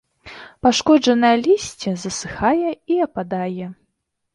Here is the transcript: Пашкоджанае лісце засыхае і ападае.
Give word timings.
Пашкоджанае 0.67 1.31
лісце 1.45 1.95
засыхае 2.07 2.69
і 2.97 3.01
ападае. 3.11 3.73